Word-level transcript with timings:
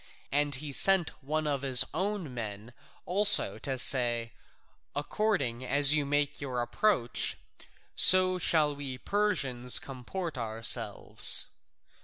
And 0.31 0.55
he 0.55 0.71
sent 0.73 1.11
one 1.23 1.45
of 1.45 1.61
his 1.61 1.85
own 1.93 2.33
men 2.33 2.73
also 3.05 3.59
to 3.59 3.77
say, 3.77 4.33
"According 4.95 5.63
as 5.63 5.93
you 5.93 6.07
make 6.07 6.41
your 6.41 6.59
approach, 6.63 7.37
so 7.93 8.39
shall 8.39 8.75
we 8.75 8.97
Persians 8.97 9.77
comport 9.77 10.39
ourselves." 10.39 11.45